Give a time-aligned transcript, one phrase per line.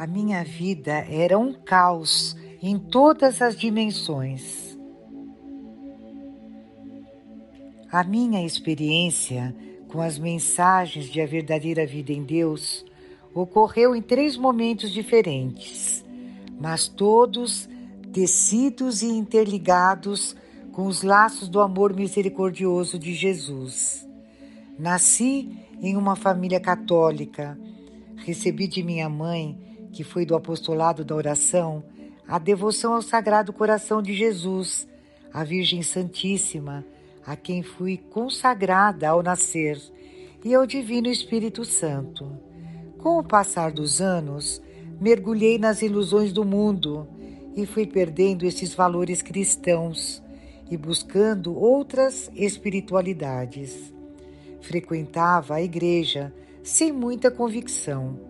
[0.00, 4.74] A minha vida era um caos em todas as dimensões.
[7.92, 9.54] A minha experiência
[9.88, 12.82] com as mensagens de a verdadeira vida em Deus
[13.34, 16.02] ocorreu em três momentos diferentes,
[16.58, 17.68] mas todos
[18.10, 20.34] tecidos e interligados
[20.72, 24.08] com os laços do amor misericordioso de Jesus.
[24.78, 27.60] Nasci em uma família católica,
[28.16, 31.82] recebi de minha mãe, que foi do apostolado da oração,
[32.26, 34.88] a devoção ao Sagrado Coração de Jesus,
[35.32, 36.84] a Virgem Santíssima,
[37.26, 39.80] a quem fui consagrada ao nascer,
[40.44, 42.30] e ao Divino Espírito Santo.
[42.98, 44.60] Com o passar dos anos,
[45.00, 47.06] mergulhei nas ilusões do mundo
[47.56, 50.22] e fui perdendo esses valores cristãos
[50.70, 53.92] e buscando outras espiritualidades.
[54.60, 58.29] Frequentava a igreja sem muita convicção.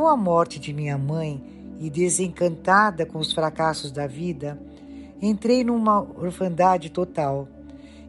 [0.00, 1.44] Com a morte de minha mãe
[1.78, 4.58] e desencantada com os fracassos da vida,
[5.20, 7.46] entrei numa orfandade total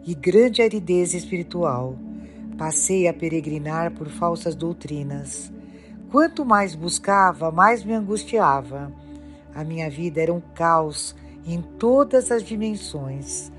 [0.06, 1.98] e grande aridez espiritual.
[2.58, 5.52] Passei a peregrinar por falsas doutrinas.
[6.10, 8.90] Quanto mais buscava, mais me angustiava.
[9.54, 11.14] A minha vida era um caos
[11.46, 13.52] em todas as dimensões.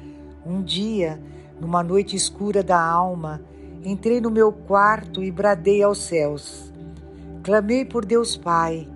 [0.46, 1.20] Um dia,
[1.61, 3.42] numa noite escura da alma,
[3.84, 6.71] entrei no meu quarto e bradei aos céus.
[7.42, 8.88] Clamei por Deus Pai,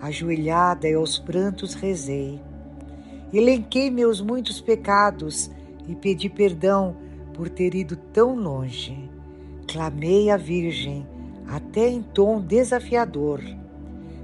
[0.00, 2.40] ajoelhada e aos prantos rezei.
[3.32, 5.50] Elenquei meus muitos pecados
[5.88, 6.96] e pedi perdão
[7.34, 9.10] por ter ido tão longe.
[9.66, 11.04] Clamei à Virgem,
[11.48, 13.42] até em tom desafiador.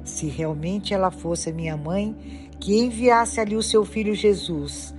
[0.05, 2.15] Se realmente ela fosse minha mãe,
[2.61, 4.95] que enviasse ali o seu filho Jesus,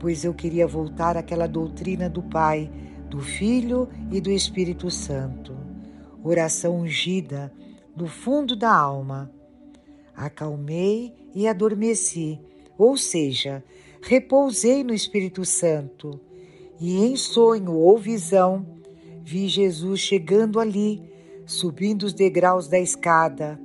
[0.00, 2.68] pois eu queria voltar àquela doutrina do Pai,
[3.08, 5.56] do Filho e do Espírito Santo.
[6.24, 7.52] Oração ungida
[7.98, 9.30] do fundo da alma.
[10.16, 12.40] Acalmei e adormeci,
[12.78, 13.62] ou seja,
[14.00, 16.18] repousei no Espírito Santo.
[16.80, 18.64] E em sonho ou visão,
[19.22, 21.02] vi Jesus chegando ali,
[21.44, 23.60] subindo os degraus da escada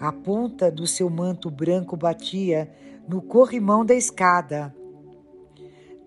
[0.00, 2.72] a ponta do seu manto branco batia
[3.06, 4.74] no corrimão da escada.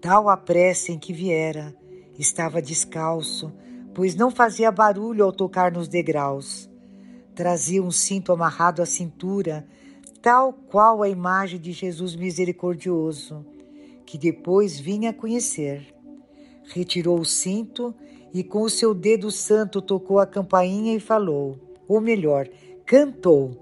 [0.02, 1.76] Tal a pressa em que viera,
[2.18, 3.54] estava descalço,
[3.94, 6.68] pois não fazia barulho ao tocar nos degraus.
[7.36, 9.66] Trazia um cinto amarrado à cintura,
[10.22, 13.46] tal qual a imagem de Jesus misericordioso,
[14.06, 15.94] que depois vinha a conhecer.
[16.66, 17.94] Retirou o cinto
[18.34, 21.58] e com o seu dedo santo tocou a campainha e falou,
[21.88, 22.48] ou melhor,
[22.86, 23.58] cantou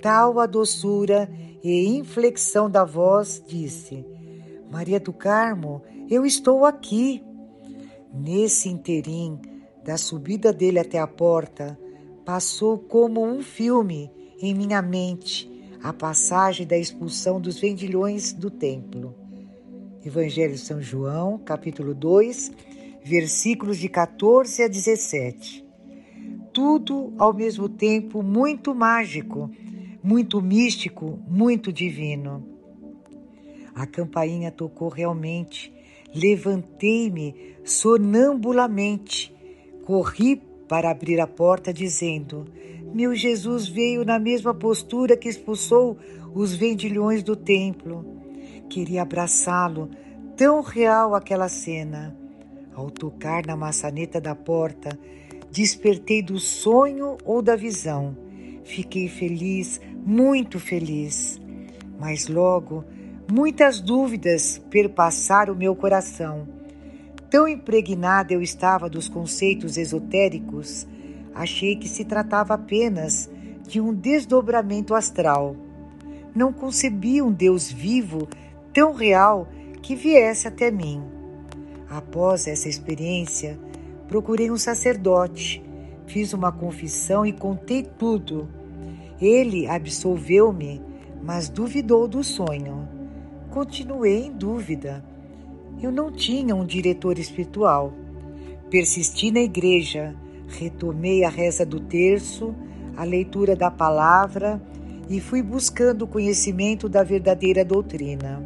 [0.00, 1.28] tal a doçura
[1.62, 4.04] e inflexão da voz, disse:
[4.70, 7.22] Maria do Carmo, eu estou aqui.
[8.12, 9.38] Nesse interim,
[9.84, 11.78] da subida dele até a porta,
[12.28, 15.50] passou como um filme em minha mente
[15.82, 19.14] a passagem da expulsão dos vendilhões do templo.
[20.04, 22.52] Evangelho de São João, capítulo 2,
[23.02, 25.64] versículos de 14 a 17.
[26.52, 29.50] Tudo ao mesmo tempo muito mágico
[30.02, 32.46] muito místico, muito divino.
[33.74, 35.72] A campainha tocou realmente.
[36.14, 39.34] Levantei-me sonambulamente.
[39.86, 42.46] Corri para abrir a porta, dizendo:
[42.92, 45.96] Meu Jesus veio na mesma postura que expulsou
[46.34, 48.04] os vendilhões do templo.
[48.68, 49.88] Queria abraçá-lo,
[50.36, 52.16] tão real aquela cena.
[52.74, 54.96] Ao tocar na maçaneta da porta,
[55.50, 58.28] despertei do sonho ou da visão
[58.68, 61.40] Fiquei feliz, muito feliz.
[61.98, 62.84] Mas logo,
[63.32, 66.46] muitas dúvidas perpassaram o meu coração.
[67.30, 70.86] Tão impregnada eu estava dos conceitos esotéricos,
[71.34, 73.28] achei que se tratava apenas
[73.66, 75.54] de um desdobramento astral.
[76.34, 78.26] Não concebi um Deus vivo,
[78.72, 79.46] tão real,
[79.82, 81.02] que viesse até mim.
[81.90, 83.58] Após essa experiência,
[84.08, 85.62] procurei um sacerdote,
[86.06, 88.48] fiz uma confissão e contei tudo.
[89.20, 90.80] Ele absolveu-me,
[91.22, 92.88] mas duvidou do sonho.
[93.50, 95.04] Continuei em dúvida.
[95.80, 97.92] Eu não tinha um diretor espiritual.
[98.68, 100.14] Persisti na igreja,
[100.48, 102.54] retomei a reza do terço,
[102.96, 104.60] a leitura da palavra
[105.08, 108.44] e fui buscando o conhecimento da verdadeira doutrina.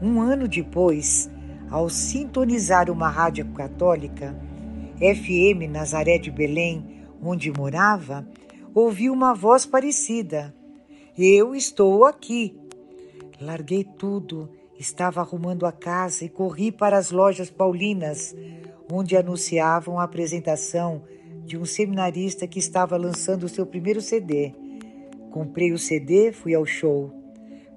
[0.00, 1.30] Um ano depois,
[1.70, 4.36] ao sintonizar uma rádio católica,
[4.98, 8.28] FM Nazaré de Belém, onde morava,
[8.74, 10.54] ouvi uma voz parecida.
[11.16, 12.56] Eu estou aqui.
[13.40, 18.34] Larguei tudo, estava arrumando a casa e corri para as lojas paulinas,
[18.92, 21.02] onde anunciavam a apresentação
[21.44, 24.54] de um seminarista que estava lançando o seu primeiro CD.
[25.30, 27.12] Comprei o CD, fui ao show.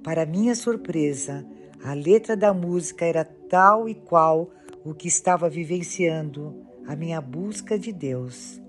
[0.03, 1.45] Para minha surpresa,
[1.83, 4.49] a letra da música era tal e qual
[4.83, 6.55] o que estava vivenciando,
[6.87, 8.61] a minha busca de Deus.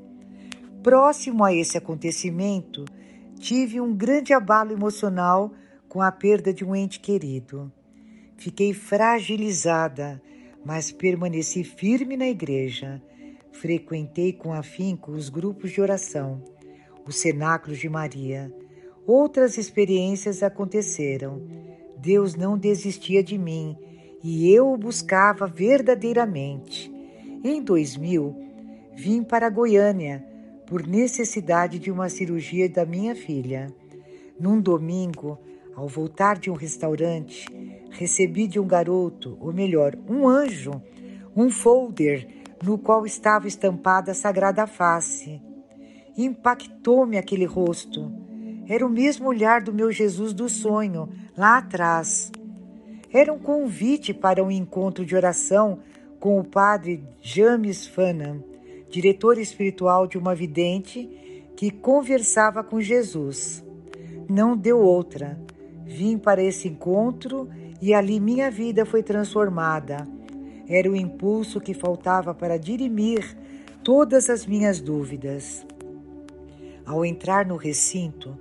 [0.83, 2.85] Próximo a esse acontecimento,
[3.39, 5.53] tive um grande abalo emocional
[5.89, 7.73] com a perda de um ente querido.
[8.39, 10.23] Fiquei fragilizada,
[10.65, 13.03] mas permaneci firme na igreja.
[13.51, 16.41] Frequentei com afinco os grupos de oração,
[17.05, 18.55] os cenáculos de Maria.
[19.05, 21.43] Outras experiências aconteceram.
[21.99, 23.77] Deus não desistia de mim
[24.23, 26.93] e eu o buscava verdadeiramente.
[27.43, 28.37] Em 2000,
[28.95, 30.25] vim para Goiânia
[30.65, 33.67] por necessidade de uma cirurgia da minha filha.
[34.39, 35.41] Num domingo,
[35.79, 37.47] ao voltar de um restaurante,
[37.91, 40.83] recebi de um garoto, ou melhor, um anjo,
[41.37, 42.27] um folder
[42.65, 45.41] no qual estava estampada a sagrada face.
[46.17, 48.13] Impactou-me aquele rosto.
[48.69, 52.33] Era o mesmo olhar do meu Jesus do sonho, lá atrás.
[53.13, 55.79] Era um convite para um encontro de oração
[56.19, 58.43] com o padre James Fanham,
[58.91, 63.65] diretor espiritual de uma vidente que conversava com Jesus.
[64.29, 65.39] Não deu outra.
[65.89, 67.49] Vim para esse encontro
[67.81, 70.07] e ali minha vida foi transformada.
[70.69, 73.35] Era o impulso que faltava para dirimir
[73.83, 75.67] todas as minhas dúvidas.
[76.85, 78.39] Ao entrar no recinto,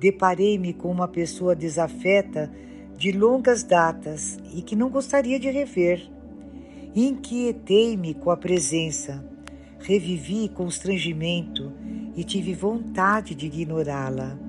[0.00, 2.50] deparei-me com uma pessoa desafeta
[2.96, 6.10] de longas datas e que não gostaria de rever.
[6.94, 9.22] Inquietei-me com a presença,
[9.80, 11.70] revivi constrangimento
[12.16, 14.45] e tive vontade de ignorá-la.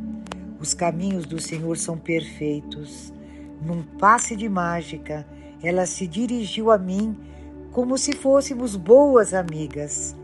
[0.59, 3.13] Os caminhos do Senhor são perfeitos.
[3.61, 5.25] Num passe de mágica,
[5.61, 7.15] ela se dirigiu a mim
[7.71, 10.15] como se fôssemos boas amigas.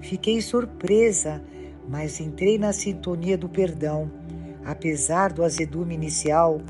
[0.00, 1.42] Fiquei surpresa,
[1.88, 4.10] mas entrei na sintonia do perdão.
[4.64, 6.60] Apesar do azedume inicial,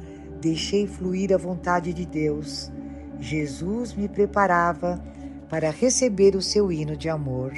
[0.40, 2.70] deixei fluir a vontade de Deus.
[3.18, 5.02] Jesus me preparava
[5.48, 7.52] para receber o seu hino de amor.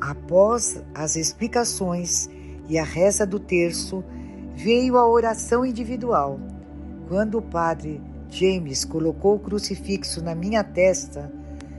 [0.00, 2.28] Após as explicações
[2.68, 4.04] e a reza do terço,
[4.58, 6.40] veio a oração individual.
[7.06, 11.32] Quando o padre James colocou o crucifixo na minha testa,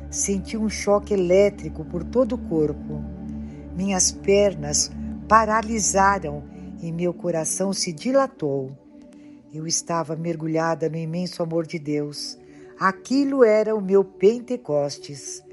[0.09, 3.03] senti um choque elétrico por todo o corpo.
[3.75, 4.89] Minhas pernas
[5.27, 6.41] paralisaram
[6.81, 8.71] e meu coração se dilatou.
[9.53, 12.39] Eu estava mergulhada no imenso amor de Deus.
[12.79, 15.43] Aquilo era o meu Pentecostes.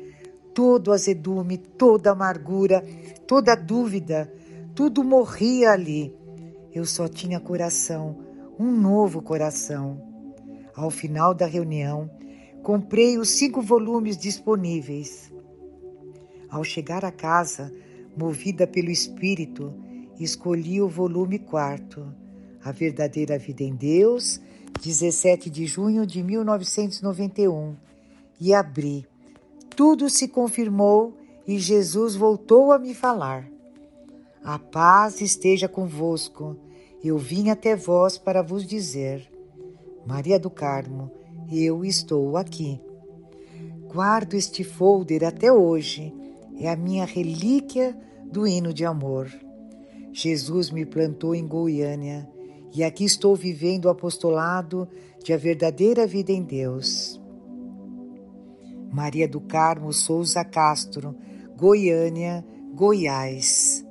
[0.55, 2.85] Todo azedume, toda amargura,
[3.27, 4.33] toda dúvida,
[4.77, 6.15] tudo morria ali
[6.77, 8.19] eu só tinha coração,
[8.59, 9.99] um novo coração.
[10.75, 12.11] Ao final da reunião,
[12.63, 15.33] comprei os cinco volumes disponíveis.
[16.51, 17.73] Ao chegar a casa,
[18.15, 19.73] movida pelo Espírito,
[20.21, 22.15] escolhi o volume quarto,
[22.63, 24.39] A Verdadeira Vida em Deus,
[24.83, 27.75] 17 de junho de 1991,
[28.39, 29.07] e abri.
[29.75, 33.49] Tudo se confirmou e Jesus voltou a me falar.
[34.45, 36.66] A paz esteja convosco.
[37.03, 39.31] Eu vim até vós para vos dizer:
[40.07, 41.11] Maria do Carmo,
[41.51, 42.81] eu estou aqui.
[43.93, 46.13] Guardo este folder até hoje,
[46.59, 47.97] é a minha relíquia
[48.31, 49.31] do hino de amor.
[50.13, 52.29] Jesus me plantou em Goiânia
[52.75, 54.89] e aqui estou vivendo o apostolado
[55.23, 57.21] de a verdadeira vida em Deus.
[58.93, 61.15] Maria do Carmo Souza Castro,
[61.57, 63.86] Goiânia, Goiás.